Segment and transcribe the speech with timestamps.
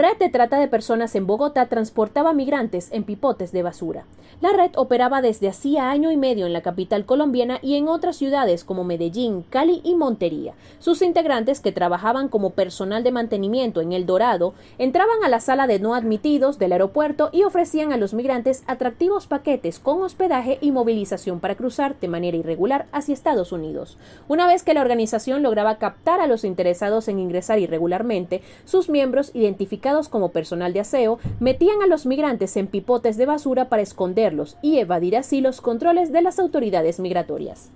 [0.00, 4.06] Red de trata de personas en Bogotá transportaba migrantes en pipotes de basura.
[4.40, 8.16] La red operaba desde hacía año y medio en la capital colombiana y en otras
[8.16, 10.54] ciudades como Medellín, Cali y Montería.
[10.78, 15.66] Sus integrantes, que trabajaban como personal de mantenimiento en El Dorado, entraban a la sala
[15.66, 20.70] de no admitidos del aeropuerto y ofrecían a los migrantes atractivos paquetes con hospedaje y
[20.70, 23.98] movilización para cruzar de manera irregular hacia Estados Unidos.
[24.28, 29.32] Una vez que la organización lograba captar a los interesados en ingresar irregularmente, sus miembros
[29.34, 34.56] identificaban como personal de aseo, metían a los migrantes en pipotes de basura para esconderlos
[34.62, 37.70] y evadir así los controles de las autoridades migratorias.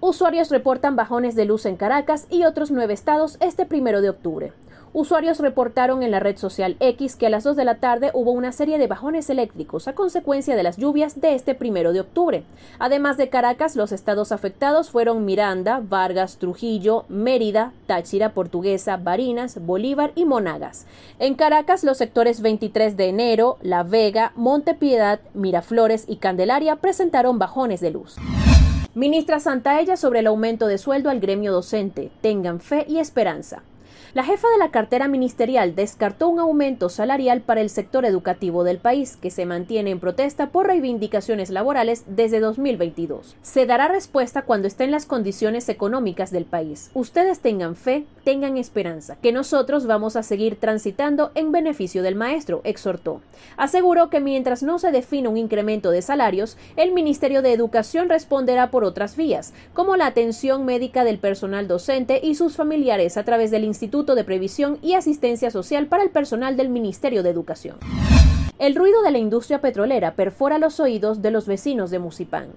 [0.00, 4.52] Usuarios reportan bajones de luz en Caracas y otros nueve estados este primero de octubre.
[4.92, 8.32] Usuarios reportaron en la red social X que a las 2 de la tarde hubo
[8.32, 12.42] una serie de bajones eléctricos a consecuencia de las lluvias de este primero de octubre.
[12.80, 20.10] Además de Caracas, los estados afectados fueron Miranda, Vargas, Trujillo, Mérida, Táchira, Portuguesa, Barinas, Bolívar
[20.16, 20.86] y Monagas.
[21.20, 27.80] En Caracas, los sectores 23 de enero, La Vega, Montepiedad, Miraflores y Candelaria presentaron bajones
[27.80, 28.16] de luz.
[28.96, 32.10] Ministra Santaella sobre el aumento de sueldo al gremio docente.
[32.22, 33.62] Tengan fe y esperanza.
[34.14, 38.78] La jefa de la cartera ministerial descartó un aumento salarial para el sector educativo del
[38.78, 43.36] país, que se mantiene en protesta por reivindicaciones laborales desde 2022.
[43.42, 46.90] Se dará respuesta cuando estén las condiciones económicas del país.
[46.94, 52.62] Ustedes tengan fe, tengan esperanza, que nosotros vamos a seguir transitando en beneficio del maestro,
[52.64, 53.20] exhortó.
[53.56, 58.70] Aseguró que mientras no se defina un incremento de salarios, el Ministerio de Educación responderá
[58.70, 63.50] por otras vías, como la atención médica del personal docente y sus familiares a través
[63.50, 67.76] del Instituto de Previsión y Asistencia Social para el personal del Ministerio de Educación.
[68.60, 72.50] El ruido de la industria petrolera perfora los oídos de los vecinos de Musipán.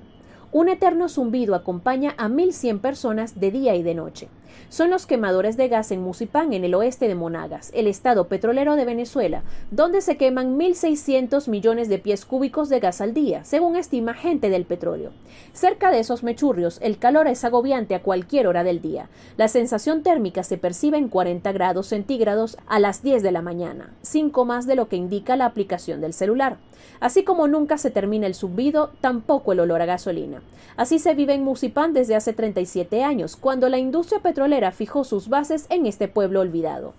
[0.51, 4.27] Un eterno zumbido acompaña a 1.100 personas de día y de noche.
[4.69, 8.75] Son los quemadores de gas en Musipán, en el oeste de Monagas, el estado petrolero
[8.75, 13.75] de Venezuela, donde se queman 1.600 millones de pies cúbicos de gas al día, según
[13.75, 15.11] estima gente del petróleo.
[15.53, 19.09] Cerca de esos mechurrios, el calor es agobiante a cualquier hora del día.
[19.37, 23.93] La sensación térmica se percibe en 40 grados centígrados a las 10 de la mañana,
[24.01, 26.57] cinco más de lo que indica la aplicación del celular.
[26.99, 30.41] Así como nunca se termina el zumbido, tampoco el olor a gasolina.
[30.75, 35.29] Así se vive en Musipán desde hace 37 años, cuando la industria petrolera fijó sus
[35.29, 36.93] bases en este pueblo olvidado.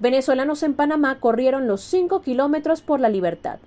[0.00, 3.58] Venezolanos en Panamá corrieron los 5 kilómetros por la libertad.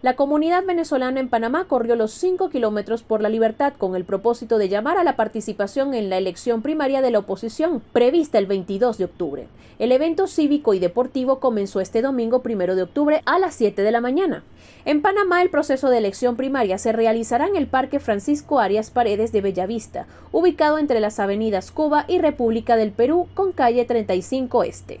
[0.00, 4.56] La comunidad venezolana en Panamá corrió los 5 kilómetros por la libertad con el propósito
[4.56, 8.96] de llamar a la participación en la elección primaria de la oposición, prevista el 22
[8.96, 9.48] de octubre.
[9.80, 13.90] El evento cívico y deportivo comenzó este domingo 1 de octubre a las 7 de
[13.90, 14.44] la mañana.
[14.84, 19.32] En Panamá, el proceso de elección primaria se realizará en el Parque Francisco Arias Paredes
[19.32, 25.00] de Bellavista, ubicado entre las avenidas Cuba y República del Perú, con calle 35 Este.